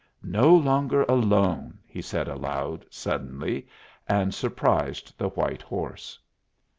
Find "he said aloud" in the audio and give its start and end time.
1.85-2.87